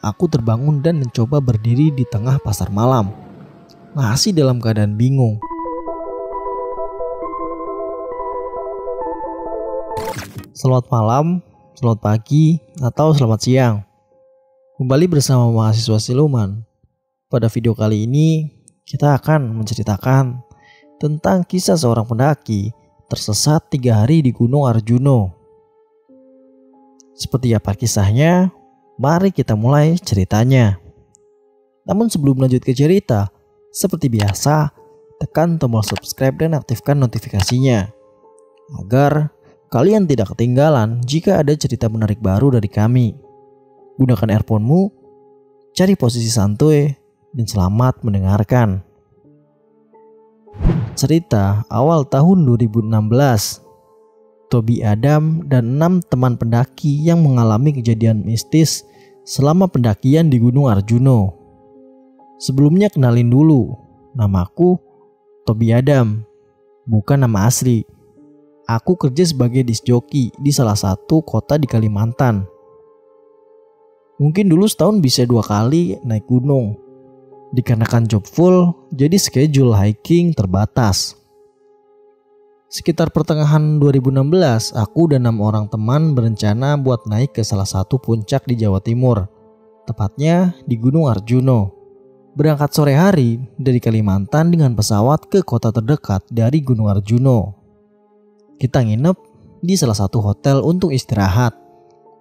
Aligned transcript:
aku 0.00 0.32
terbangun 0.32 0.80
dan 0.80 0.96
mencoba 1.00 1.38
berdiri 1.38 1.92
di 1.92 2.08
tengah 2.08 2.40
pasar 2.40 2.72
malam. 2.72 3.12
Masih 3.92 4.32
dalam 4.32 4.56
keadaan 4.56 4.96
bingung. 4.96 5.36
Selamat 10.56 10.88
malam, 10.92 11.40
selamat 11.76 12.00
pagi, 12.04 12.60
atau 12.80 13.16
selamat 13.16 13.40
siang. 13.40 13.76
Kembali 14.76 15.08
bersama 15.08 15.48
mahasiswa 15.52 16.00
siluman. 16.00 16.64
Pada 17.28 17.48
video 17.48 17.76
kali 17.76 18.04
ini, 18.04 18.48
kita 18.84 19.16
akan 19.16 19.56
menceritakan 19.56 20.40
tentang 21.00 21.44
kisah 21.44 21.78
seorang 21.78 22.04
pendaki 22.04 22.72
tersesat 23.08 23.72
tiga 23.72 24.04
hari 24.04 24.20
di 24.20 24.32
Gunung 24.32 24.68
Arjuno. 24.68 25.32
Seperti 27.16 27.52
apa 27.52 27.76
kisahnya? 27.76 28.59
Mari 29.00 29.32
kita 29.32 29.56
mulai 29.56 29.96
ceritanya. 29.96 30.76
Namun 31.88 32.12
sebelum 32.12 32.36
lanjut 32.36 32.60
ke 32.60 32.76
cerita, 32.76 33.32
seperti 33.72 34.12
biasa, 34.12 34.68
tekan 35.16 35.56
tombol 35.56 35.80
subscribe 35.80 36.36
dan 36.36 36.52
aktifkan 36.52 37.00
notifikasinya 37.00 37.88
agar 38.76 39.32
Kalian 39.70 40.02
tidak 40.02 40.34
ketinggalan 40.34 40.98
jika 41.06 41.38
ada 41.38 41.54
cerita 41.54 41.86
menarik 41.86 42.18
baru 42.18 42.58
dari 42.58 42.66
kami. 42.66 43.14
Gunakan 44.02 44.42
earphone-mu, 44.42 44.90
cari 45.70 45.94
posisi 45.94 46.26
santuy, 46.26 46.90
dan 47.30 47.46
selamat 47.46 48.02
mendengarkan. 48.02 48.82
Cerita 50.98 51.62
awal 51.70 52.02
tahun 52.02 52.42
2016. 52.50 53.62
Tobi 54.50 54.82
Adam 54.82 55.46
dan 55.46 55.78
enam 55.78 56.02
teman 56.02 56.34
pendaki 56.34 57.06
yang 57.06 57.22
mengalami 57.22 57.70
kejadian 57.70 58.26
mistis 58.26 58.82
selama 59.30 59.70
pendakian 59.70 60.26
di 60.26 60.42
Gunung 60.42 60.66
Arjuno. 60.66 61.38
Sebelumnya 62.42 62.90
kenalin 62.90 63.30
dulu, 63.30 63.78
namaku 64.18 64.74
Tobi 65.46 65.70
Adam, 65.70 66.26
bukan 66.82 67.22
nama 67.22 67.46
asli. 67.46 67.86
Aku 68.66 68.98
kerja 68.98 69.22
sebagai 69.22 69.62
disjoki 69.62 70.34
di 70.34 70.50
salah 70.50 70.74
satu 70.74 71.22
kota 71.22 71.54
di 71.62 71.70
Kalimantan. 71.70 72.42
Mungkin 74.18 74.50
dulu 74.50 74.66
setahun 74.66 74.98
bisa 74.98 75.22
dua 75.22 75.46
kali 75.46 75.94
naik 76.02 76.26
gunung. 76.26 76.74
Dikarenakan 77.54 78.10
job 78.10 78.26
full, 78.26 78.74
jadi 78.90 79.14
schedule 79.14 79.74
hiking 79.78 80.34
terbatas. 80.34 81.18
Sekitar 82.70 83.10
pertengahan 83.10 83.82
2016, 83.82 84.78
aku 84.78 85.10
dan 85.10 85.26
enam 85.26 85.42
orang 85.42 85.66
teman 85.66 86.14
berencana 86.14 86.78
buat 86.78 87.02
naik 87.02 87.34
ke 87.34 87.42
salah 87.42 87.66
satu 87.66 87.98
puncak 87.98 88.46
di 88.46 88.54
Jawa 88.54 88.78
Timur, 88.78 89.26
tepatnya 89.90 90.54
di 90.70 90.78
Gunung 90.78 91.10
Arjuno. 91.10 91.74
Berangkat 92.38 92.70
sore 92.70 92.94
hari 92.94 93.42
dari 93.58 93.82
Kalimantan 93.82 94.54
dengan 94.54 94.78
pesawat 94.78 95.26
ke 95.26 95.42
kota 95.42 95.74
terdekat 95.74 96.22
dari 96.30 96.62
Gunung 96.62 96.86
Arjuno, 96.86 97.58
kita 98.62 98.86
nginep 98.86 99.18
di 99.66 99.74
salah 99.74 99.98
satu 99.98 100.22
hotel 100.22 100.62
untuk 100.62 100.94
istirahat. 100.94 101.56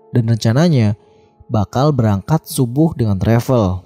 Dan 0.10 0.34
rencananya 0.34 0.98
bakal 1.46 1.94
berangkat 1.94 2.50
subuh 2.50 2.98
dengan 2.98 3.22
travel. 3.22 3.86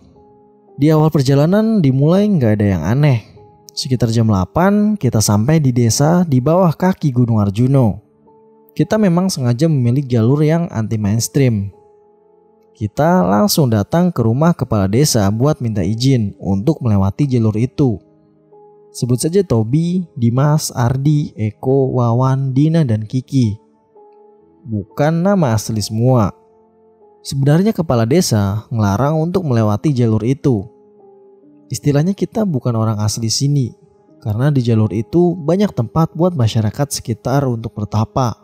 Di 0.79 0.87
awal 0.95 1.11
perjalanan 1.11 1.83
dimulai 1.83 2.23
nggak 2.23 2.51
ada 2.55 2.65
yang 2.79 2.83
aneh. 2.87 3.32
Sekitar 3.73 4.13
jam 4.13 4.29
8 4.29 5.01
kita 5.01 5.17
sampai 5.17 5.57
di 5.57 5.73
desa 5.73 6.21
di 6.29 6.37
bawah 6.37 6.69
kaki 6.77 7.09
Gunung 7.09 7.41
Arjuno. 7.41 8.05
Kita 8.77 9.01
memang 9.01 9.33
sengaja 9.33 9.65
memilih 9.65 10.05
jalur 10.05 10.45
yang 10.45 10.69
anti 10.69 11.01
mainstream. 11.01 11.73
Kita 12.77 13.25
langsung 13.25 13.73
datang 13.73 14.13
ke 14.13 14.21
rumah 14.21 14.53
kepala 14.53 14.85
desa 14.85 15.25
buat 15.33 15.57
minta 15.57 15.81
izin 15.81 16.37
untuk 16.37 16.85
melewati 16.85 17.25
jalur 17.25 17.57
itu. 17.57 17.97
Sebut 18.93 19.17
saja 19.17 19.41
Tobi, 19.41 20.05
Dimas, 20.13 20.69
Ardi, 20.69 21.33
Eko, 21.33 21.97
Wawan, 21.97 22.53
Dina, 22.53 22.85
dan 22.85 23.09
Kiki. 23.09 23.57
Bukan 24.69 25.25
nama 25.25 25.57
asli 25.57 25.81
semua. 25.81 26.29
Sebenarnya 27.25 27.73
kepala 27.73 28.05
desa 28.05 28.69
ngelarang 28.69 29.17
untuk 29.17 29.41
melewati 29.49 29.97
jalur 29.97 30.21
itu. 30.21 30.72
Istilahnya 31.73 32.13
kita 32.13 32.45
bukan 32.45 32.77
orang 32.77 33.01
asli 33.01 33.33
sini, 33.33 33.73
karena 34.21 34.53
di 34.53 34.61
jalur 34.61 34.93
itu 34.93 35.33
banyak 35.33 35.73
tempat 35.73 36.13
buat 36.13 36.37
masyarakat 36.37 36.93
sekitar 36.93 37.49
untuk 37.49 37.73
bertapa. 37.73 38.37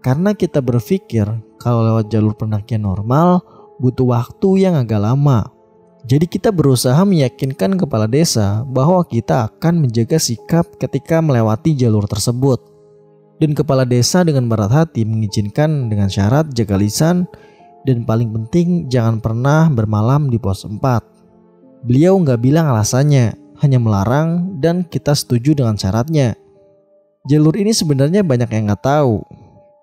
Karena 0.00 0.32
kita 0.32 0.64
berpikir 0.64 1.28
kalau 1.60 1.84
lewat 1.84 2.08
jalur 2.08 2.32
pendakian 2.32 2.88
normal 2.88 3.44
butuh 3.76 4.08
waktu 4.08 4.64
yang 4.64 4.80
agak 4.80 5.04
lama 5.04 5.52
jadi 6.04 6.28
kita 6.28 6.52
berusaha 6.52 7.00
meyakinkan 7.08 7.80
kepala 7.80 8.04
desa 8.04 8.60
bahwa 8.68 9.00
kita 9.08 9.48
akan 9.48 9.88
menjaga 9.88 10.20
sikap 10.20 10.76
ketika 10.76 11.24
melewati 11.24 11.72
jalur 11.72 12.04
tersebut. 12.04 12.60
Dan 13.40 13.56
kepala 13.56 13.88
desa 13.88 14.20
dengan 14.20 14.46
berat 14.46 14.68
hati 14.70 15.08
mengizinkan 15.08 15.88
dengan 15.88 16.12
syarat 16.12 16.52
jaga 16.52 16.76
lisan 16.76 17.24
dan 17.88 18.04
paling 18.04 18.30
penting 18.30 18.84
jangan 18.92 19.18
pernah 19.18 19.72
bermalam 19.72 20.28
di 20.28 20.36
pos 20.36 20.68
4. 20.68 21.13
Beliau 21.84 22.16
nggak 22.16 22.40
bilang 22.40 22.72
alasannya, 22.72 23.36
hanya 23.60 23.78
melarang 23.78 24.56
dan 24.58 24.88
kita 24.88 25.12
setuju 25.12 25.52
dengan 25.52 25.76
syaratnya. 25.76 26.34
Jalur 27.28 27.56
ini 27.60 27.76
sebenarnya 27.76 28.24
banyak 28.24 28.48
yang 28.48 28.72
nggak 28.72 28.84
tahu. 28.84 29.20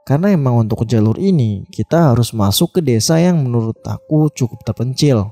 Karena 0.01 0.34
emang 0.34 0.66
untuk 0.66 0.84
jalur 0.89 1.16
ini 1.22 1.69
kita 1.69 2.09
harus 2.09 2.34
masuk 2.34 2.78
ke 2.78 2.81
desa 2.81 3.22
yang 3.22 3.38
menurut 3.45 3.78
aku 3.85 4.34
cukup 4.34 4.66
terpencil 4.66 5.29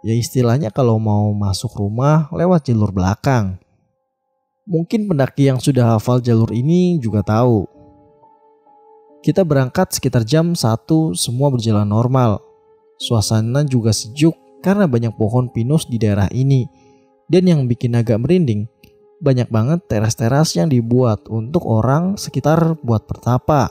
Ya 0.00 0.16
istilahnya 0.16 0.72
kalau 0.72 0.96
mau 0.96 1.28
masuk 1.36 1.76
rumah 1.76 2.32
lewat 2.32 2.72
jalur 2.72 2.88
belakang. 2.88 3.60
Mungkin 4.64 5.04
pendaki 5.04 5.52
yang 5.52 5.60
sudah 5.60 5.96
hafal 5.96 6.24
jalur 6.24 6.48
ini 6.56 6.96
juga 6.96 7.20
tahu. 7.20 7.68
Kita 9.20 9.44
berangkat 9.44 9.92
sekitar 9.92 10.24
jam 10.24 10.56
1 10.56 11.12
semua 11.12 11.52
berjalan 11.52 11.84
normal. 11.84 12.40
Suasana 12.96 13.60
juga 13.68 13.92
sejuk 13.92 14.32
karena 14.60 14.88
banyak 14.88 15.16
pohon 15.16 15.48
pinus 15.52 15.88
di 15.88 15.96
daerah 16.00 16.28
ini. 16.32 16.68
Dan 17.30 17.46
yang 17.46 17.60
bikin 17.70 17.94
agak 17.94 18.18
merinding, 18.20 18.66
banyak 19.22 19.46
banget 19.52 19.86
teras-teras 19.86 20.56
yang 20.58 20.66
dibuat 20.66 21.28
untuk 21.30 21.62
orang 21.68 22.18
sekitar 22.18 22.80
buat 22.82 23.06
bertapa 23.06 23.70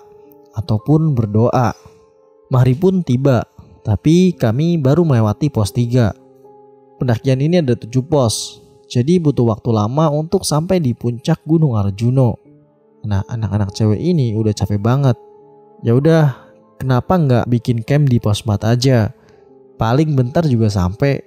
ataupun 0.56 1.14
berdoa. 1.18 1.76
Mahri 2.50 2.74
pun 2.74 3.06
tiba 3.06 3.46
tapi 3.90 4.36
kami 4.36 4.78
baru 4.78 5.02
melewati 5.08 5.50
pos 5.50 5.72
3. 5.74 6.14
Pendakian 7.00 7.40
ini 7.40 7.64
ada 7.64 7.74
7 7.74 7.90
pos, 8.04 8.62
jadi 8.86 9.18
butuh 9.18 9.50
waktu 9.50 9.72
lama 9.72 10.12
untuk 10.12 10.44
sampai 10.44 10.84
di 10.84 10.94
puncak 10.94 11.42
Gunung 11.48 11.74
Arjuno. 11.74 12.38
Nah, 13.08 13.24
anak-anak 13.26 13.72
cewek 13.72 13.98
ini 13.98 14.36
udah 14.36 14.54
capek 14.54 14.78
banget. 14.78 15.16
Ya 15.82 15.96
udah, 15.96 16.36
kenapa 16.78 17.16
nggak 17.16 17.46
bikin 17.48 17.82
camp 17.88 18.12
di 18.12 18.20
pos 18.20 18.44
4 18.44 18.78
aja? 18.78 19.16
Paling 19.80 20.12
bentar 20.12 20.44
juga 20.44 20.68
sampai. 20.68 21.24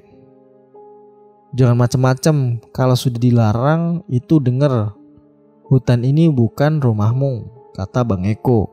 Jangan 1.56 1.76
macem-macem, 1.76 2.60
kalau 2.70 2.92
sudah 2.92 3.16
dilarang 3.16 4.04
itu 4.12 4.36
denger. 4.36 4.92
Hutan 5.72 6.04
ini 6.04 6.28
bukan 6.28 6.84
rumahmu, 6.84 7.48
kata 7.72 8.04
Bang 8.04 8.28
Eko. 8.28 8.68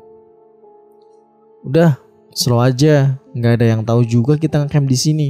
Udah, 1.64 2.00
Slow 2.30 2.62
aja, 2.62 3.18
nggak 3.34 3.54
ada 3.58 3.66
yang 3.66 3.82
tahu 3.82 4.06
juga 4.06 4.38
kita 4.38 4.62
ngecamp 4.62 4.86
di 4.86 4.98
sini. 4.98 5.28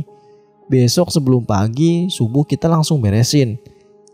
Besok 0.68 1.10
sebelum 1.10 1.48
pagi, 1.48 2.12
subuh 2.12 2.44
kita 2.44 2.68
langsung 2.68 3.00
beresin. 3.00 3.56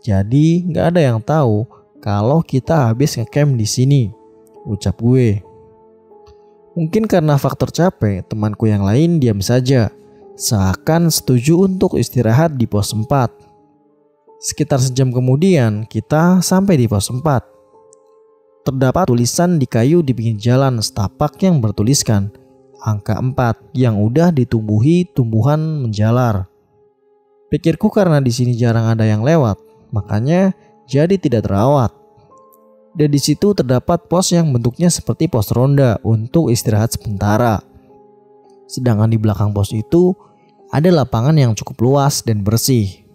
Jadi 0.00 0.70
nggak 0.70 0.94
ada 0.94 1.00
yang 1.02 1.18
tahu 1.18 1.66
kalau 1.98 2.40
kita 2.46 2.88
habis 2.88 3.18
ngecamp 3.18 3.58
di 3.58 3.66
sini. 3.66 4.02
Ucap 4.64 5.02
gue. 5.02 5.42
Mungkin 6.78 7.10
karena 7.10 7.34
faktor 7.36 7.74
capek, 7.74 8.22
temanku 8.24 8.70
yang 8.70 8.86
lain 8.86 9.18
diam 9.18 9.42
saja. 9.42 9.90
Seakan 10.36 11.08
setuju 11.08 11.64
untuk 11.64 11.96
istirahat 11.96 12.60
di 12.60 12.68
pos 12.68 12.92
4. 12.92 13.08
Sekitar 14.36 14.76
sejam 14.84 15.08
kemudian, 15.08 15.88
kita 15.88 16.44
sampai 16.44 16.76
di 16.76 16.84
pos 16.84 17.08
4. 17.08 17.24
Terdapat 18.68 19.08
tulisan 19.08 19.56
di 19.56 19.64
kayu 19.64 20.04
di 20.04 20.12
pinggir 20.12 20.36
jalan 20.36 20.84
setapak 20.84 21.40
yang 21.40 21.64
bertuliskan 21.64 22.28
angka 22.84 23.16
4 23.16 23.72
yang 23.72 23.96
udah 23.96 24.28
ditumbuhi 24.28 25.08
tumbuhan 25.08 25.80
menjalar. 25.80 26.44
Pikirku 27.48 27.88
karena 27.88 28.20
di 28.20 28.28
sini 28.28 28.52
jarang 28.52 28.92
ada 28.92 29.08
yang 29.08 29.24
lewat, 29.24 29.56
makanya 29.88 30.52
jadi 30.84 31.16
tidak 31.16 31.48
terawat. 31.48 31.96
Dan 32.92 33.08
di 33.08 33.20
situ 33.24 33.56
terdapat 33.56 34.04
pos 34.04 34.36
yang 34.36 34.52
bentuknya 34.52 34.92
seperti 34.92 35.32
pos 35.32 35.48
ronda 35.48 35.96
untuk 36.04 36.52
istirahat 36.52 36.92
sementara. 36.92 37.64
Sedangkan 38.68 39.08
di 39.08 39.16
belakang 39.16 39.56
pos 39.56 39.72
itu 39.72 40.25
ada 40.70 40.88
lapangan 40.90 41.36
yang 41.36 41.52
cukup 41.54 41.78
luas 41.82 42.22
dan 42.26 42.42
bersih. 42.42 43.06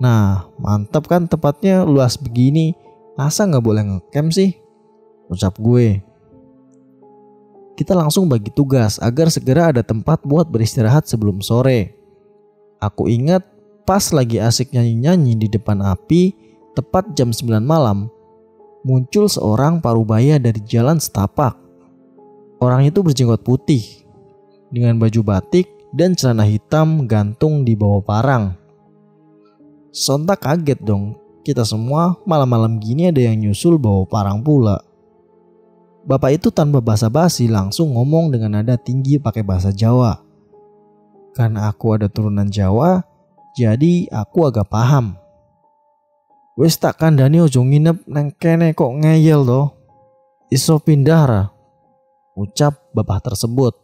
Nah, 0.00 0.50
mantap 0.58 1.06
kan 1.06 1.24
tempatnya 1.30 1.86
luas 1.86 2.18
begini. 2.18 2.74
Masa 3.14 3.46
nggak 3.46 3.64
boleh 3.64 3.82
ngecamp 3.86 4.34
sih? 4.34 4.58
Ucap 5.30 5.56
gue. 5.62 6.02
kita 7.74 7.90
langsung 7.90 8.30
bagi 8.30 8.54
tugas 8.54 9.02
agar 9.02 9.26
segera 9.34 9.74
ada 9.74 9.82
tempat 9.82 10.22
buat 10.22 10.46
beristirahat 10.46 11.10
sebelum 11.10 11.42
sore. 11.42 11.98
Aku 12.78 13.10
ingat 13.10 13.42
pas 13.82 14.14
lagi 14.14 14.38
asik 14.38 14.70
nyanyi-nyanyi 14.70 15.34
di 15.34 15.48
depan 15.50 15.82
api, 15.82 16.30
tepat 16.78 17.18
jam 17.18 17.34
9 17.34 17.58
malam, 17.66 18.06
muncul 18.86 19.26
seorang 19.26 19.82
parubaya 19.82 20.38
dari 20.38 20.62
jalan 20.62 21.02
setapak. 21.02 21.58
Orang 22.62 22.86
itu 22.86 23.02
berjenggot 23.02 23.42
putih, 23.42 23.82
dengan 24.70 24.94
baju 25.02 25.20
batik 25.26 25.73
dan 25.94 26.18
celana 26.18 26.42
hitam 26.42 27.06
gantung 27.06 27.62
di 27.62 27.78
bawah 27.78 28.02
parang. 28.02 28.58
Sontak 29.94 30.42
kaget 30.42 30.82
dong, 30.82 31.14
kita 31.46 31.62
semua 31.62 32.18
malam-malam 32.26 32.82
gini 32.82 33.14
ada 33.14 33.22
yang 33.22 33.38
nyusul 33.38 33.78
bawa 33.78 34.02
parang 34.10 34.42
pula. 34.42 34.82
Bapak 36.02 36.42
itu 36.42 36.50
tanpa 36.50 36.82
basa-basi 36.82 37.46
langsung 37.46 37.94
ngomong 37.94 38.34
dengan 38.34 38.58
nada 38.60 38.74
tinggi 38.74 39.22
pakai 39.22 39.46
bahasa 39.46 39.70
Jawa. 39.70 40.18
Karena 41.32 41.70
aku 41.70 41.94
ada 41.94 42.10
turunan 42.10 42.50
Jawa, 42.50 43.06
jadi 43.54 44.10
aku 44.10 44.50
agak 44.50 44.66
paham. 44.66 45.14
Wes 46.58 46.74
tak 46.74 46.98
kandani 46.98 47.38
ojo 47.38 47.62
nginep 47.62 48.06
neng 48.10 48.34
kene 48.34 48.74
kok 48.74 48.90
ngeyel 48.98 49.46
toh. 49.46 49.74
Iso 50.50 50.78
pindah 50.82 51.22
ra. 51.26 51.42
Ucap 52.34 52.90
bapak 52.94 53.30
tersebut. 53.30 53.74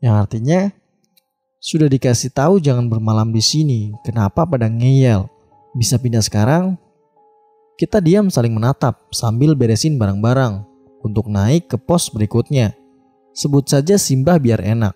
Yang 0.00 0.14
artinya 0.16 0.60
sudah 1.66 1.90
dikasih 1.90 2.30
tahu 2.30 2.62
jangan 2.62 2.86
bermalam 2.86 3.34
di 3.34 3.42
sini. 3.42 3.90
Kenapa 4.06 4.46
pada 4.46 4.70
ngeyel? 4.70 5.26
Bisa 5.74 5.98
pindah 5.98 6.22
sekarang? 6.22 6.78
Kita 7.74 7.98
diam 7.98 8.30
saling 8.30 8.54
menatap 8.54 9.10
sambil 9.10 9.58
beresin 9.58 9.98
barang-barang 9.98 10.62
untuk 11.02 11.26
naik 11.26 11.66
ke 11.66 11.74
pos 11.74 12.06
berikutnya. 12.14 12.70
Sebut 13.34 13.66
saja 13.66 13.98
Simbah 13.98 14.38
biar 14.38 14.62
enak. 14.62 14.94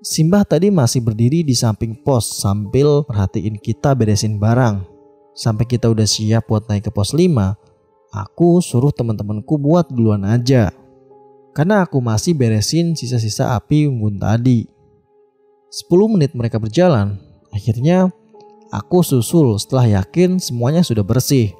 Simbah 0.00 0.48
tadi 0.48 0.72
masih 0.72 1.04
berdiri 1.04 1.44
di 1.44 1.52
samping 1.52 1.92
pos 1.92 2.40
sambil 2.40 3.04
perhatiin 3.04 3.60
kita 3.60 3.92
beresin 3.92 4.40
barang. 4.40 4.80
Sampai 5.36 5.68
kita 5.68 5.92
udah 5.92 6.08
siap 6.08 6.48
buat 6.48 6.64
naik 6.72 6.88
ke 6.88 6.90
pos 6.90 7.12
5, 7.12 7.20
aku 8.16 8.64
suruh 8.64 8.96
teman-temanku 8.96 9.60
buat 9.60 9.92
duluan 9.92 10.24
aja. 10.24 10.72
Karena 11.52 11.84
aku 11.84 12.00
masih 12.00 12.32
beresin 12.32 12.96
sisa-sisa 12.96 13.52
api 13.52 13.84
unggun 13.84 14.16
tadi. 14.16 14.75
10 15.70 16.12
menit 16.14 16.32
mereka 16.32 16.62
berjalan, 16.62 17.18
akhirnya 17.50 18.10
aku 18.70 19.02
susul 19.02 19.58
setelah 19.58 20.02
yakin 20.02 20.38
semuanya 20.38 20.86
sudah 20.86 21.02
bersih. 21.02 21.52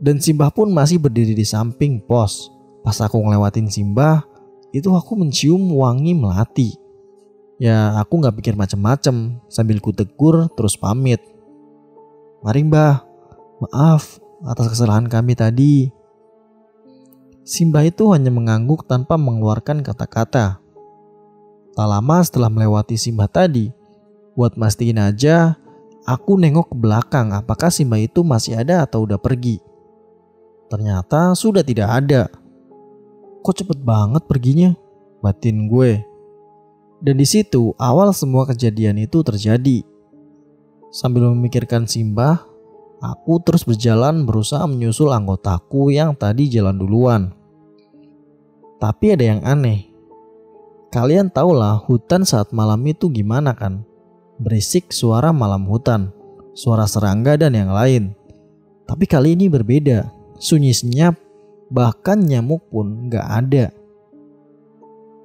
Dan 0.00 0.16
Simbah 0.16 0.48
pun 0.48 0.72
masih 0.72 0.96
berdiri 0.96 1.36
di 1.36 1.44
samping 1.44 2.00
pos. 2.00 2.48
Pas 2.80 2.96
aku 3.04 3.20
ngelewatin 3.20 3.68
Simbah, 3.68 4.24
itu 4.72 4.88
aku 4.96 5.12
mencium 5.12 5.60
wangi 5.76 6.16
melati. 6.16 6.72
Ya 7.60 7.92
aku 8.00 8.24
gak 8.24 8.40
pikir 8.40 8.56
macem-macem 8.56 9.36
sambil 9.52 9.84
ku 9.84 9.92
tegur 9.92 10.48
terus 10.56 10.80
pamit. 10.80 11.20
Mari 12.40 12.64
mbah, 12.64 13.04
maaf 13.60 14.16
atas 14.48 14.72
kesalahan 14.72 15.04
kami 15.12 15.36
tadi. 15.36 15.92
Simba 17.44 17.84
itu 17.84 18.08
hanya 18.16 18.32
mengangguk 18.32 18.88
tanpa 18.88 19.20
mengeluarkan 19.20 19.84
kata-kata. 19.84 20.64
Tak 21.74 21.86
lama 21.86 22.16
setelah 22.22 22.50
melewati 22.50 22.98
Simba 22.98 23.30
tadi, 23.30 23.70
buat 24.34 24.58
mastiin 24.58 24.98
aja, 24.98 25.58
aku 26.08 26.34
nengok 26.34 26.72
ke 26.72 26.76
belakang 26.76 27.30
apakah 27.34 27.70
Simba 27.70 27.98
itu 28.00 28.26
masih 28.26 28.58
ada 28.58 28.86
atau 28.86 29.06
udah 29.06 29.18
pergi. 29.18 29.62
Ternyata 30.70 31.34
sudah 31.34 31.66
tidak 31.66 31.90
ada. 31.90 32.30
Kok 33.42 33.54
cepet 33.56 33.78
banget 33.82 34.22
perginya? 34.30 34.70
Batin 35.18 35.66
gue. 35.66 36.06
Dan 37.02 37.18
di 37.18 37.26
situ 37.26 37.74
awal 37.80 38.14
semua 38.14 38.46
kejadian 38.46 39.00
itu 39.02 39.24
terjadi. 39.26 39.82
Sambil 40.94 41.32
memikirkan 41.34 41.90
Simbah, 41.90 42.44
aku 43.02 43.42
terus 43.42 43.66
berjalan 43.66 44.28
berusaha 44.28 44.62
menyusul 44.68 45.10
anggotaku 45.10 45.90
yang 45.90 46.14
tadi 46.14 46.46
jalan 46.46 46.76
duluan. 46.76 47.22
Tapi 48.78 49.16
ada 49.16 49.24
yang 49.26 49.40
aneh. 49.42 49.89
Kalian 50.90 51.30
tahulah 51.30 51.78
hutan 51.86 52.26
saat 52.26 52.50
malam 52.50 52.82
itu 52.82 53.06
gimana 53.14 53.54
kan? 53.54 53.86
Berisik 54.42 54.90
suara 54.90 55.30
malam 55.30 55.62
hutan, 55.70 56.10
suara 56.50 56.82
serangga 56.82 57.38
dan 57.38 57.54
yang 57.54 57.70
lain. 57.70 58.10
Tapi 58.90 59.06
kali 59.06 59.38
ini 59.38 59.46
berbeda, 59.46 60.10
sunyi 60.42 60.74
senyap, 60.74 61.14
bahkan 61.70 62.18
nyamuk 62.18 62.66
pun 62.74 63.06
gak 63.06 63.22
ada. 63.22 63.70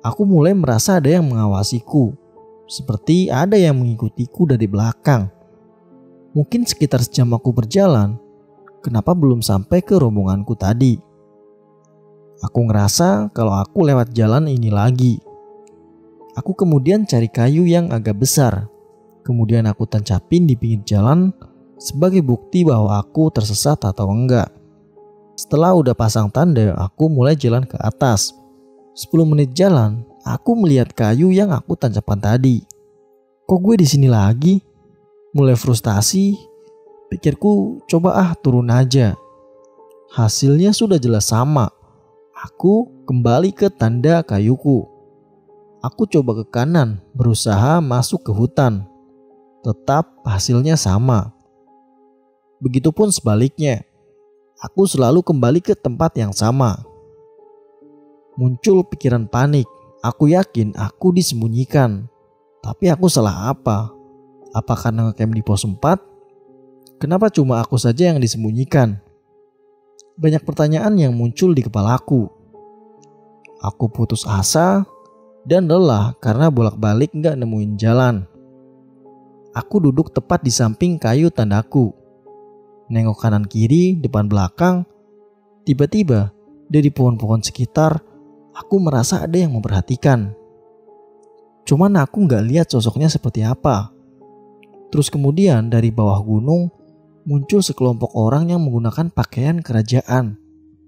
Aku 0.05 0.21
mulai 0.21 0.53
merasa 0.53 1.01
ada 1.01 1.09
yang 1.09 1.25
mengawasiku, 1.25 2.13
seperti 2.69 3.33
ada 3.33 3.57
yang 3.57 3.81
mengikutiku 3.81 4.45
dari 4.45 4.69
belakang. 4.69 5.33
Mungkin 6.37 6.69
sekitar 6.69 7.01
sejam 7.01 7.33
aku 7.33 7.49
berjalan, 7.49 8.21
kenapa 8.85 9.17
belum 9.17 9.41
sampai 9.41 9.81
ke 9.81 9.97
rombonganku 9.97 10.53
tadi? 10.53 11.01
Aku 12.45 12.69
ngerasa 12.69 13.33
kalau 13.33 13.57
aku 13.57 13.81
lewat 13.81 14.13
jalan 14.13 14.45
ini 14.45 14.69
lagi. 14.69 15.24
Aku 16.35 16.51
kemudian 16.51 17.07
cari 17.07 17.31
kayu 17.31 17.63
yang 17.63 17.95
agak 17.95 18.19
besar. 18.19 18.67
Kemudian 19.23 19.65
aku 19.65 19.87
tancapin 19.87 20.43
di 20.43 20.59
pinggir 20.59 20.83
jalan 20.83 21.31
sebagai 21.79 22.19
bukti 22.19 22.67
bahwa 22.67 22.99
aku 22.99 23.31
tersesat 23.31 23.79
atau 23.83 24.11
enggak. 24.11 24.51
Setelah 25.35 25.75
udah 25.75 25.95
pasang 25.95 26.31
tanda, 26.31 26.75
aku 26.79 27.11
mulai 27.11 27.35
jalan 27.35 27.63
ke 27.67 27.75
atas. 27.79 28.31
10 28.95 29.27
menit 29.27 29.51
jalan, 29.51 30.07
aku 30.23 30.55
melihat 30.55 30.91
kayu 30.95 31.31
yang 31.31 31.51
aku 31.51 31.75
tancapkan 31.75 32.15
tadi. 32.15 32.63
Kok 33.43 33.59
gue 33.59 33.75
di 33.83 33.87
sini 33.87 34.07
lagi? 34.07 34.63
Mulai 35.35 35.59
frustasi, 35.59 36.39
pikirku 37.11 37.83
coba 37.91 38.15
ah 38.15 38.31
turun 38.39 38.71
aja. 38.71 39.19
Hasilnya 40.15 40.71
sudah 40.71 40.95
jelas 40.95 41.27
sama. 41.27 41.67
Aku 42.31 42.87
kembali 43.03 43.51
ke 43.51 43.67
tanda 43.67 44.23
kayuku. 44.23 44.94
Aku 45.85 46.09
coba 46.09 46.41
ke 46.41 46.49
kanan, 46.49 46.97
berusaha 47.13 47.77
masuk 47.77 48.25
ke 48.25 48.31
hutan. 48.33 48.89
Tetap 49.61 50.17
hasilnya 50.25 50.73
sama. 50.81 51.29
Begitupun 52.57 53.13
sebaliknya, 53.13 53.85
aku 54.57 54.89
selalu 54.89 55.21
kembali 55.21 55.61
ke 55.61 55.77
tempat 55.77 56.17
yang 56.17 56.33
sama. 56.33 56.81
Muncul 58.33 58.81
pikiran 58.89 59.29
panik. 59.29 59.69
Aku 60.01 60.25
yakin 60.25 60.73
aku 60.73 61.13
disembunyikan. 61.13 62.09
Tapi 62.65 62.89
aku 62.89 63.05
salah 63.05 63.53
apa? 63.53 63.93
Apa 64.57 64.73
karena 64.73 65.13
ngecamp 65.13 65.37
di 65.37 65.45
pos 65.45 65.69
4? 65.69 66.97
Kenapa 66.97 67.29
cuma 67.29 67.61
aku 67.61 67.77
saja 67.77 68.09
yang 68.09 68.17
disembunyikan? 68.17 68.97
Banyak 70.17 70.41
pertanyaan 70.49 70.97
yang 70.97 71.13
muncul 71.13 71.53
di 71.53 71.61
kepalaku. 71.61 72.25
Aku 73.61 73.85
putus 73.93 74.25
asa 74.25 74.94
dan 75.45 75.69
lelah 75.69 76.17
karena 76.17 76.49
bolak-balik 76.49 77.13
nggak 77.13 77.37
nemuin 77.37 77.77
jalan. 77.77 78.25
Aku 79.55 79.79
duduk 79.79 80.11
tepat 80.11 80.43
di 80.43 80.51
samping 80.51 80.99
kayu 80.99 81.31
tandaku. 81.31 81.95
Nengok 82.91 83.23
kanan 83.23 83.47
kiri, 83.47 83.95
depan 83.95 84.27
belakang. 84.27 84.83
Tiba-tiba 85.63 86.35
dari 86.67 86.91
pohon-pohon 86.91 87.39
sekitar, 87.39 88.03
aku 88.51 88.75
merasa 88.83 89.23
ada 89.23 89.37
yang 89.39 89.55
memperhatikan. 89.55 90.35
Cuman 91.63 91.97
aku 91.97 92.27
nggak 92.27 92.43
lihat 92.45 92.67
sosoknya 92.67 93.07
seperti 93.07 93.47
apa. 93.47 93.95
Terus 94.91 95.07
kemudian 95.07 95.71
dari 95.71 95.89
bawah 95.89 96.19
gunung 96.19 96.69
muncul 97.25 97.63
sekelompok 97.63 98.11
orang 98.13 98.53
yang 98.53 98.61
menggunakan 98.61 99.09
pakaian 99.09 99.63
kerajaan 99.63 100.37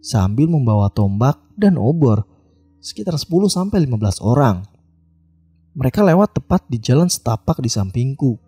sambil 0.04 0.52
membawa 0.52 0.92
tombak 0.94 1.40
dan 1.58 1.80
obor 1.82 2.27
sekitar 2.88 3.20
10 3.20 3.28
sampai 3.52 3.84
15 3.84 4.24
orang. 4.24 4.64
Mereka 5.76 6.08
lewat 6.08 6.40
tepat 6.40 6.64
di 6.72 6.80
jalan 6.80 7.12
setapak 7.12 7.60
di 7.60 7.68
sampingku. 7.68 8.40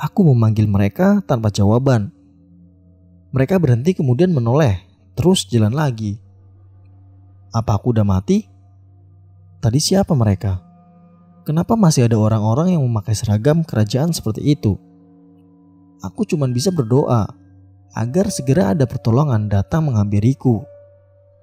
Aku 0.00 0.24
memanggil 0.32 0.64
mereka 0.64 1.20
tanpa 1.28 1.52
jawaban. 1.52 2.08
Mereka 3.36 3.60
berhenti 3.60 3.92
kemudian 3.92 4.32
menoleh, 4.32 4.80
terus 5.12 5.44
jalan 5.44 5.76
lagi. 5.76 6.16
Apa 7.52 7.76
aku 7.76 7.92
udah 7.92 8.02
mati? 8.02 8.48
Tadi 9.60 9.76
siapa 9.76 10.16
mereka? 10.16 10.64
Kenapa 11.44 11.76
masih 11.76 12.08
ada 12.08 12.16
orang-orang 12.16 12.72
yang 12.72 12.82
memakai 12.82 13.12
seragam 13.12 13.60
kerajaan 13.60 14.16
seperti 14.16 14.56
itu? 14.56 14.80
Aku 16.00 16.24
cuma 16.24 16.48
bisa 16.48 16.72
berdoa 16.72 17.28
agar 17.92 18.32
segera 18.32 18.72
ada 18.72 18.88
pertolongan 18.88 19.52
datang 19.52 19.84
menghampiriku. 19.92 20.64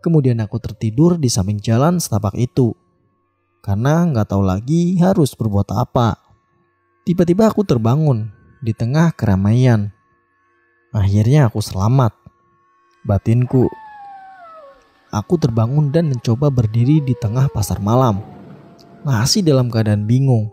Kemudian 0.04 0.40
aku 0.44 0.62
tertidur 0.62 1.18
di 1.18 1.28
samping 1.28 1.58
jalan 1.62 1.98
setapak 1.98 2.38
itu. 2.38 2.74
Karena 3.66 4.08
nggak 4.08 4.32
tahu 4.32 4.44
lagi 4.46 4.96
harus 5.02 5.34
berbuat 5.34 5.74
apa. 5.74 6.16
Tiba-tiba 7.04 7.50
aku 7.50 7.66
terbangun 7.66 8.32
di 8.62 8.72
tengah 8.72 9.12
keramaian. 9.16 9.92
Akhirnya 10.94 11.50
aku 11.50 11.60
selamat. 11.60 12.16
Batinku 13.04 13.68
aku 15.12 15.40
terbangun 15.40 15.90
dan 15.90 16.12
mencoba 16.12 16.52
berdiri 16.52 17.00
di 17.00 17.16
tengah 17.16 17.48
pasar 17.52 17.80
malam. 17.80 18.20
Masih 19.08 19.42
dalam 19.44 19.72
keadaan 19.72 20.04
bingung. 20.04 20.52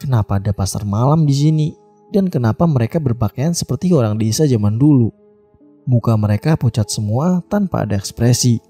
Kenapa 0.00 0.40
ada 0.40 0.50
pasar 0.50 0.82
malam 0.82 1.28
di 1.28 1.34
sini? 1.36 1.68
Dan 2.12 2.28
kenapa 2.28 2.68
mereka 2.68 3.00
berpakaian 3.00 3.56
seperti 3.56 3.92
orang 3.92 4.18
desa 4.18 4.44
zaman 4.44 4.76
dulu? 4.76 5.12
Muka 5.82 6.14
mereka 6.14 6.54
pucat 6.54 6.86
semua 6.86 7.42
tanpa 7.50 7.82
ada 7.82 7.98
ekspresi. 7.98 8.62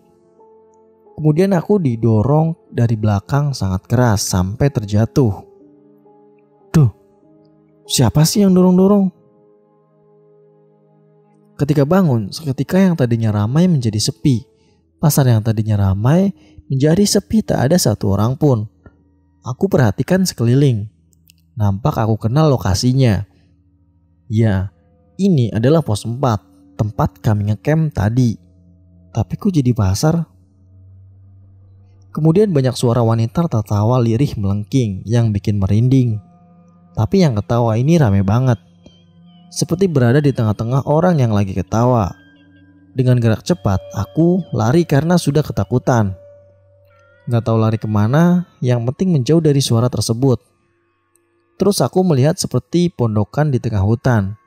Kemudian 1.12 1.52
aku 1.52 1.76
didorong 1.76 2.57
dari 2.73 2.97
belakang 2.97 3.52
sangat 3.52 3.85
keras 3.85 4.25
sampai 4.25 4.73
terjatuh. 4.73 5.45
Duh, 6.73 6.90
siapa 7.85 8.25
sih 8.25 8.40
yang 8.40 8.57
dorong-dorong? 8.57 9.12
Ketika 11.61 11.85
bangun, 11.85 12.33
seketika 12.33 12.81
yang 12.81 12.97
tadinya 12.97 13.28
ramai 13.31 13.69
menjadi 13.69 14.00
sepi. 14.00 14.49
Pasar 14.97 15.28
yang 15.28 15.45
tadinya 15.45 15.76
ramai 15.76 16.33
menjadi 16.73 17.04
sepi 17.04 17.45
tak 17.45 17.71
ada 17.71 17.76
satu 17.76 18.16
orang 18.16 18.35
pun. 18.40 18.64
Aku 19.45 19.69
perhatikan 19.69 20.25
sekeliling. 20.25 20.88
Nampak 21.54 22.00
aku 22.00 22.16
kenal 22.16 22.49
lokasinya. 22.49 23.28
Ya, 24.33 24.73
ini 25.21 25.52
adalah 25.52 25.85
pos 25.85 26.09
4, 26.09 26.16
tempat 26.82 27.22
kami 27.22 27.54
ngecamp 27.54 27.94
tadi. 27.94 28.34
Tapi 29.14 29.32
kok 29.38 29.54
jadi 29.54 29.70
pasar? 29.70 30.26
Kemudian 32.10 32.50
banyak 32.50 32.74
suara 32.74 33.06
wanita 33.06 33.46
tertawa 33.46 34.02
lirih 34.02 34.34
melengking 34.34 35.06
yang 35.06 35.30
bikin 35.30 35.62
merinding. 35.62 36.18
Tapi 36.98 37.22
yang 37.22 37.38
ketawa 37.38 37.78
ini 37.78 37.96
rame 37.96 38.26
banget 38.26 38.58
seperti 39.52 39.84
berada 39.84 40.18
di 40.24 40.32
tengah-tengah 40.32 40.88
orang 40.88 41.20
yang 41.20 41.30
lagi 41.36 41.52
ketawa. 41.52 42.16
Dengan 42.96 43.20
gerak 43.20 43.44
cepat, 43.44 43.84
aku 43.92 44.40
lari 44.56 44.88
karena 44.88 45.20
sudah 45.20 45.44
ketakutan. 45.44 46.16
Gak 47.28 47.44
tahu 47.44 47.60
lari 47.60 47.76
ke 47.76 47.86
mana, 47.86 48.48
yang 48.64 48.82
penting 48.88 49.12
menjauh 49.12 49.44
dari 49.44 49.60
suara 49.60 49.92
tersebut. 49.92 50.40
Terus 51.60 51.78
aku 51.84 52.00
melihat 52.02 52.40
seperti 52.40 52.88
pondokan 52.90 53.52
di 53.52 53.60
tengah 53.60 53.84
hutan. 53.84 54.40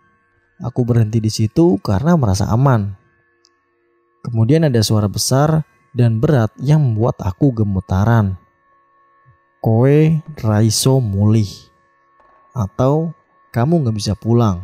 Aku 0.63 0.87
berhenti 0.87 1.19
di 1.19 1.27
situ 1.27 1.75
karena 1.83 2.15
merasa 2.15 2.47
aman. 2.47 2.95
Kemudian 4.23 4.63
ada 4.63 4.79
suara 4.79 5.11
besar 5.11 5.67
dan 5.91 6.23
berat 6.23 6.55
yang 6.63 6.79
membuat 6.79 7.19
aku 7.19 7.51
gemetaran. 7.51 8.39
Koe 9.59 10.23
raiso 10.39 11.03
mulih. 11.03 11.49
Atau 12.55 13.11
kamu 13.51 13.87
gak 13.87 13.95
bisa 13.99 14.13
pulang. 14.15 14.63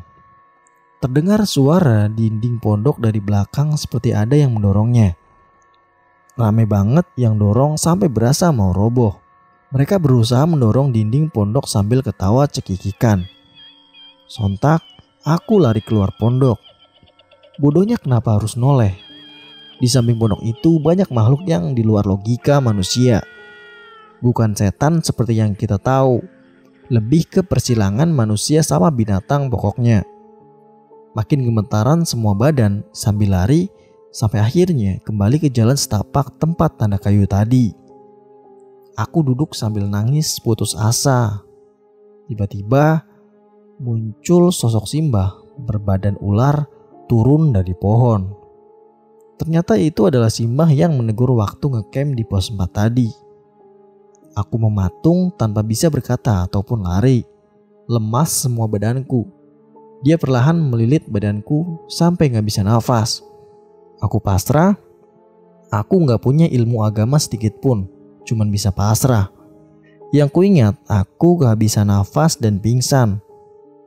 Terdengar 1.02 1.44
suara 1.44 2.08
dinding 2.08 2.62
pondok 2.62 3.02
dari 3.02 3.18
belakang 3.18 3.74
seperti 3.76 4.14
ada 4.16 4.38
yang 4.38 4.54
mendorongnya. 4.56 5.18
Rame 6.40 6.64
banget 6.64 7.04
yang 7.20 7.36
dorong 7.36 7.76
sampai 7.76 8.08
berasa 8.08 8.54
mau 8.56 8.72
roboh. 8.72 9.20
Mereka 9.76 10.00
berusaha 10.00 10.44
mendorong 10.48 10.92
dinding 10.96 11.28
pondok 11.32 11.68
sambil 11.68 12.00
ketawa 12.00 12.48
cekikikan. 12.48 13.28
Sontak, 14.28 14.84
aku 15.26 15.62
lari 15.62 15.82
keluar 15.82 16.14
pondok. 16.18 16.58
Bodohnya 17.62 17.98
kenapa 18.02 18.38
harus 18.38 18.58
noleh? 18.58 18.98
Di 19.82 19.90
samping 19.90 20.18
pondok 20.18 20.42
itu 20.46 20.78
banyak 20.78 21.10
makhluk 21.10 21.46
yang 21.46 21.74
di 21.74 21.82
luar 21.82 22.06
logika 22.06 22.62
manusia. 22.62 23.22
Bukan 24.22 24.54
setan 24.54 25.02
seperti 25.02 25.42
yang 25.42 25.58
kita 25.58 25.82
tahu. 25.82 26.22
Lebih 26.92 27.24
ke 27.32 27.42
persilangan 27.42 28.12
manusia 28.12 28.62
sama 28.62 28.92
binatang 28.92 29.48
pokoknya. 29.50 30.04
Makin 31.16 31.44
gemetaran 31.48 32.04
semua 32.04 32.36
badan 32.36 32.84
sambil 32.92 33.34
lari 33.34 33.72
sampai 34.12 34.44
akhirnya 34.44 35.00
kembali 35.08 35.40
ke 35.40 35.48
jalan 35.48 35.80
setapak 35.80 36.36
tempat 36.38 36.76
tanda 36.78 37.00
kayu 37.00 37.24
tadi. 37.26 37.72
Aku 39.00 39.24
duduk 39.24 39.56
sambil 39.56 39.88
nangis 39.88 40.38
putus 40.44 40.76
asa. 40.76 41.42
Tiba-tiba 42.28 43.08
muncul 43.82 44.54
sosok 44.54 44.86
Simbah 44.86 45.42
berbadan 45.58 46.22
ular 46.22 46.70
turun 47.10 47.50
dari 47.50 47.74
pohon. 47.74 48.38
Ternyata 49.42 49.74
itu 49.82 50.06
adalah 50.06 50.30
Simbah 50.30 50.70
yang 50.70 50.94
menegur 51.02 51.34
waktu 51.34 51.66
ngecamp 51.66 52.14
di 52.14 52.22
pos 52.22 52.54
4 52.54 52.62
tadi. 52.70 53.10
Aku 54.38 54.62
mematung 54.62 55.34
tanpa 55.34 55.66
bisa 55.66 55.90
berkata 55.90 56.46
ataupun 56.46 56.86
lari. 56.86 57.26
Lemas 57.90 58.46
semua 58.46 58.70
badanku 58.70 59.42
dia 60.02 60.18
perlahan 60.18 60.58
melilit 60.58 61.06
badanku 61.06 61.86
sampai 61.86 62.34
gak 62.34 62.46
bisa 62.46 62.66
nafas. 62.66 63.22
Aku 64.02 64.18
pasrah. 64.18 64.74
Aku 65.70 66.02
gak 66.10 66.26
punya 66.26 66.50
ilmu 66.50 66.82
agama 66.84 67.22
sedikit 67.22 67.62
pun, 67.62 67.86
cuman 68.26 68.50
bisa 68.50 68.74
pasrah. 68.74 69.30
Yang 70.12 70.30
kuingat, 70.36 70.76
aku 70.90 71.40
bisa 71.56 71.86
nafas 71.88 72.36
dan 72.36 72.60
pingsan. 72.60 73.24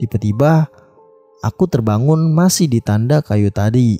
Tiba-tiba, 0.04 0.68
aku 1.40 1.64
terbangun 1.64 2.28
masih 2.28 2.68
di 2.68 2.84
tanda 2.84 3.25
kayu 3.25 3.49
tadi. 3.49 3.96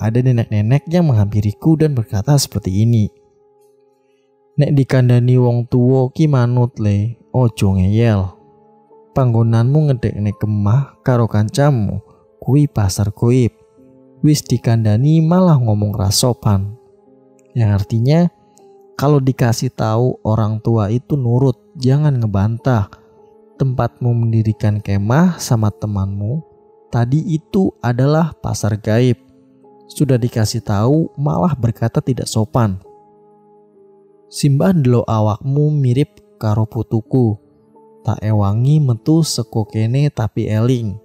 Ada 0.00 0.24
nenek-nenek 0.24 0.88
yang 0.88 1.12
menghampiriku 1.12 1.76
dan 1.76 1.92
berkata 1.92 2.32
seperti 2.40 2.88
ini. 2.88 3.12
Nek 4.56 4.72
dikandani 4.72 5.36
wong 5.36 5.68
tuwo 5.68 6.08
ki 6.08 6.32
manut 6.32 6.80
le, 6.80 7.20
ojo 7.30 7.78
ngeyel 7.78 8.40
panggonanmu 9.10 9.90
ngedekne 9.90 10.34
kemah 10.38 11.02
karo 11.02 11.26
kancamu 11.26 11.98
kui 12.38 12.70
pasar 12.70 13.10
goib 13.10 13.54
wis 14.22 14.42
dikandani 14.46 15.18
malah 15.22 15.58
ngomong 15.58 15.94
rasopan 15.94 16.78
yang 17.54 17.74
artinya 17.74 18.30
kalau 18.94 19.18
dikasih 19.18 19.72
tahu 19.74 20.20
orang 20.22 20.62
tua 20.62 20.92
itu 20.94 21.18
nurut 21.18 21.58
jangan 21.74 22.18
ngebantah 22.22 22.90
tempatmu 23.60 24.16
mendirikan 24.16 24.80
kemah 24.80 25.36
sama 25.36 25.68
temanmu 25.68 26.40
tadi 26.88 27.20
itu 27.36 27.76
adalah 27.84 28.32
pasar 28.40 28.80
gaib 28.80 29.20
sudah 29.92 30.16
dikasih 30.16 30.64
tahu 30.64 31.12
malah 31.20 31.52
berkata 31.52 32.00
tidak 32.00 32.24
sopan 32.24 32.80
Simbah 34.30 34.70
delo 34.70 35.02
awakmu 35.10 35.74
mirip 35.74 36.38
karo 36.38 36.62
putuku 36.62 37.50
tak 38.00 38.22
ewangi 38.24 38.80
metu 38.80 39.20
seko 39.20 39.68
kene 39.68 40.08
tapi 40.08 40.48
eling. 40.48 40.96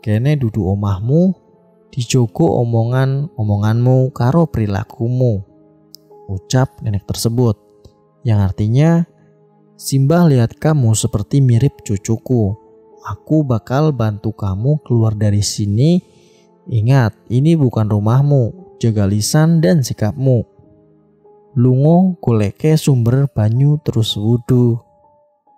Kene 0.00 0.34
dudu 0.40 0.64
omahmu, 0.72 1.36
dijogo 1.92 2.60
omongan 2.64 3.30
omonganmu 3.36 4.10
karo 4.16 4.48
perilakumu. 4.48 5.44
Ucap 6.30 6.78
nenek 6.80 7.04
tersebut, 7.04 7.58
yang 8.22 8.40
artinya 8.40 9.04
Simbah 9.80 10.28
lihat 10.28 10.60
kamu 10.60 10.92
seperti 10.92 11.40
mirip 11.40 11.80
cucuku. 11.80 12.52
Aku 13.00 13.48
bakal 13.48 13.96
bantu 13.96 14.36
kamu 14.36 14.76
keluar 14.84 15.16
dari 15.16 15.40
sini. 15.40 16.04
Ingat, 16.68 17.16
ini 17.32 17.56
bukan 17.56 17.88
rumahmu. 17.88 18.76
Jaga 18.76 19.08
lisan 19.08 19.64
dan 19.64 19.80
sikapmu. 19.80 20.44
Lungo 21.56 22.20
goleke 22.20 22.76
sumber 22.76 23.24
banyu 23.32 23.80
terus 23.80 24.20
wudhu. 24.20 24.76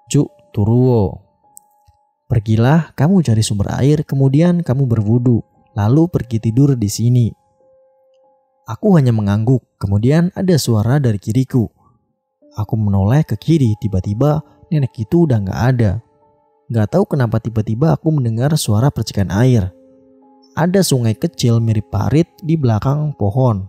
Cuk 0.06 0.30
Turuo. 0.54 1.18
Pergilah 2.30 2.94
kamu 2.94 3.26
cari 3.26 3.42
sumber 3.42 3.74
air, 3.74 4.06
kemudian 4.06 4.62
kamu 4.62 4.86
berwudu, 4.86 5.42
lalu 5.74 6.06
pergi 6.06 6.38
tidur 6.38 6.78
di 6.78 6.86
sini. 6.86 7.26
Aku 8.70 8.94
hanya 8.94 9.10
mengangguk, 9.10 9.66
kemudian 9.82 10.30
ada 10.38 10.54
suara 10.62 11.02
dari 11.02 11.18
kiriku. 11.18 11.81
Aku 12.56 12.76
menoleh 12.76 13.24
ke 13.24 13.36
kiri, 13.40 13.72
tiba-tiba 13.80 14.44
nenek 14.68 14.92
itu 15.00 15.24
udah 15.24 15.40
gak 15.40 15.60
ada. 15.76 15.90
Gak 16.72 16.96
tahu 16.96 17.04
kenapa 17.16 17.40
tiba-tiba 17.40 17.96
aku 17.96 18.12
mendengar 18.12 18.52
suara 18.56 18.92
percikan 18.92 19.32
air. 19.32 19.72
Ada 20.52 20.84
sungai 20.84 21.16
kecil 21.16 21.64
mirip 21.64 21.88
parit 21.88 22.28
di 22.44 22.60
belakang 22.60 23.16
pohon. 23.16 23.68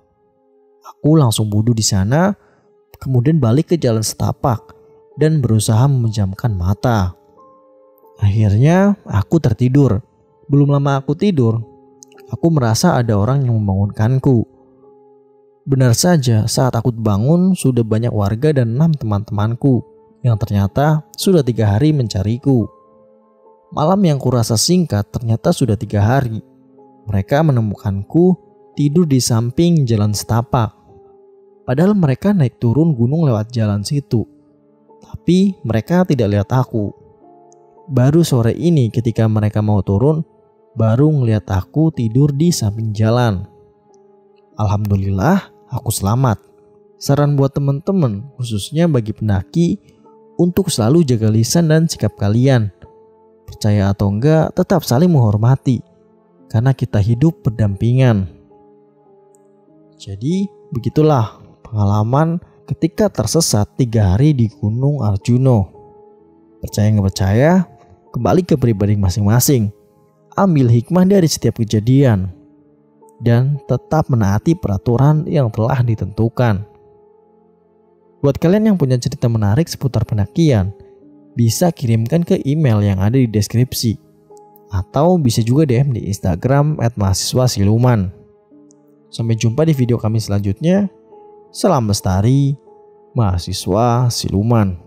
Aku 0.84 1.16
langsung 1.16 1.48
wudhu 1.48 1.72
di 1.72 1.84
sana, 1.84 2.36
kemudian 3.00 3.40
balik 3.40 3.72
ke 3.72 3.76
jalan 3.80 4.04
setapak 4.04 4.76
dan 5.16 5.40
berusaha 5.40 5.88
memejamkan 5.88 6.52
mata. 6.52 7.16
Akhirnya 8.20 9.00
aku 9.08 9.40
tertidur. 9.40 10.04
Belum 10.52 10.76
lama 10.76 11.00
aku 11.00 11.16
tidur, 11.16 11.64
aku 12.28 12.48
merasa 12.52 13.00
ada 13.00 13.16
orang 13.16 13.48
yang 13.48 13.56
membangunkanku. 13.64 14.53
Benar 15.64 15.96
saja, 15.96 16.44
saat 16.44 16.76
aku 16.76 16.92
bangun 16.92 17.56
sudah 17.56 17.88
banyak 17.88 18.12
warga 18.12 18.52
dan 18.52 18.76
enam 18.76 18.92
teman-temanku 18.92 19.80
yang 20.20 20.36
ternyata 20.36 21.08
sudah 21.16 21.40
tiga 21.40 21.72
hari 21.72 21.96
mencariku. 21.96 22.68
Malam 23.72 24.04
yang 24.04 24.20
kurasa 24.20 24.60
singkat 24.60 25.08
ternyata 25.08 25.56
sudah 25.56 25.80
tiga 25.80 26.04
hari. 26.04 26.44
Mereka 27.08 27.48
menemukanku 27.48 28.36
tidur 28.76 29.08
di 29.08 29.24
samping 29.24 29.88
jalan 29.88 30.12
setapak. 30.12 30.76
Padahal 31.64 31.96
mereka 31.96 32.36
naik 32.36 32.60
turun 32.60 32.92
gunung 32.92 33.24
lewat 33.24 33.48
jalan 33.56 33.88
situ. 33.88 34.28
Tapi 35.00 35.64
mereka 35.64 36.04
tidak 36.04 36.28
lihat 36.28 36.50
aku. 36.52 36.92
Baru 37.88 38.28
sore 38.28 38.52
ini 38.52 38.92
ketika 38.92 39.32
mereka 39.32 39.64
mau 39.64 39.80
turun, 39.80 40.28
baru 40.76 41.08
ngeliat 41.08 41.48
aku 41.48 41.96
tidur 41.96 42.36
di 42.36 42.52
samping 42.52 42.92
jalan. 42.92 43.48
Alhamdulillah, 44.60 45.53
aku 45.74 45.90
selamat. 45.90 46.38
Saran 47.02 47.34
buat 47.34 47.52
teman-teman, 47.52 48.30
khususnya 48.38 48.86
bagi 48.86 49.12
pendaki, 49.12 49.82
untuk 50.38 50.70
selalu 50.70 51.04
jaga 51.04 51.28
lisan 51.34 51.68
dan 51.68 51.90
sikap 51.90 52.14
kalian. 52.16 52.70
Percaya 53.44 53.92
atau 53.92 54.08
enggak, 54.08 54.54
tetap 54.56 54.86
saling 54.86 55.12
menghormati, 55.12 55.84
karena 56.48 56.72
kita 56.72 57.02
hidup 57.02 57.44
berdampingan. 57.44 58.30
Jadi, 60.00 60.48
begitulah 60.72 61.42
pengalaman 61.66 62.40
ketika 62.70 63.12
tersesat 63.12 63.68
tiga 63.76 64.16
hari 64.16 64.32
di 64.32 64.48
Gunung 64.48 65.04
Arjuno. 65.04 65.74
Percaya 66.64 66.88
nggak 66.88 67.08
percaya, 67.12 67.52
kembali 68.16 68.42
ke 68.48 68.56
pribadi 68.56 68.96
masing-masing. 68.96 69.74
Ambil 70.34 70.72
hikmah 70.72 71.06
dari 71.06 71.28
setiap 71.30 71.60
kejadian 71.62 72.43
dan 73.22 73.62
tetap 73.70 74.10
menaati 74.10 74.58
peraturan 74.58 75.28
yang 75.30 75.52
telah 75.54 75.84
ditentukan. 75.84 76.66
Buat 78.24 78.40
kalian 78.40 78.74
yang 78.74 78.78
punya 78.80 78.96
cerita 78.96 79.28
menarik 79.28 79.68
seputar 79.68 80.08
pendakian, 80.08 80.72
bisa 81.36 81.74
kirimkan 81.74 82.24
ke 82.24 82.40
email 82.48 82.80
yang 82.80 83.02
ada 83.02 83.20
di 83.20 83.28
deskripsi. 83.28 84.00
Atau 84.74 85.22
bisa 85.22 85.46
juga 85.46 85.70
DM 85.70 85.94
di 85.94 86.10
Instagram 86.10 86.82
at 86.82 86.98
mahasiswa 86.98 87.46
siluman. 87.46 88.10
Sampai 89.14 89.38
jumpa 89.38 89.70
di 89.70 89.78
video 89.78 90.02
kami 90.02 90.18
selanjutnya. 90.18 90.90
Salam 91.54 91.86
lestari, 91.86 92.58
mahasiswa 93.14 94.10
siluman. 94.10 94.83